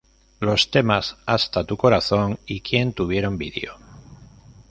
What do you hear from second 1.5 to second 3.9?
tu corazón y Quien tuvieron video.